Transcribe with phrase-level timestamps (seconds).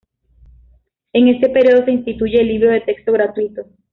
[1.13, 3.67] En este periodo se instituye el Libro de Texto Gratuito.